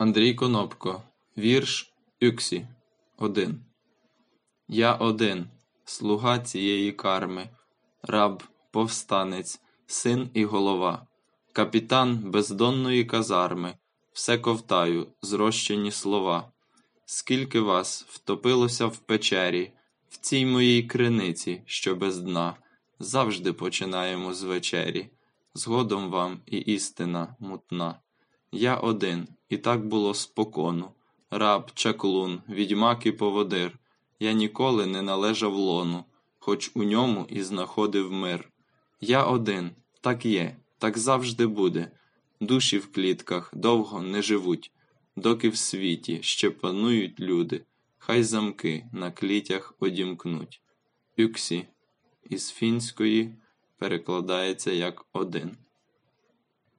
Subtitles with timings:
[0.00, 1.02] Андрій Конопко,
[1.38, 2.66] вірш Юксі,
[3.18, 3.64] один.
[4.68, 5.46] Я один,
[5.84, 7.48] слуга цієї карми,
[8.02, 11.06] раб, повстанець, син і голова,
[11.52, 13.74] капітан бездонної казарми,
[14.12, 16.52] все ковтаю, зрощені слова.
[17.04, 19.72] Скільки вас втопилося в печері,
[20.08, 22.56] в цій моїй криниці, що без дна,
[22.98, 25.10] завжди починаємо з вечері,
[25.54, 28.00] згодом вам і істина мутна.
[28.52, 30.90] Я один, і так було спокону,
[31.30, 33.78] раб, чаклун, відьмак і поводир.
[34.20, 36.04] Я ніколи не належав лону,
[36.38, 38.52] хоч у ньому і знаходив мир.
[39.00, 41.90] Я один, так є, так завжди буде.
[42.40, 44.72] Душі в клітках довго не живуть,
[45.16, 47.64] доки в світі ще панують люди,
[47.98, 50.62] хай замки на клітях одімкнуть.
[51.16, 51.66] Юксі
[52.30, 53.34] із фінської
[53.78, 55.56] перекладається як один.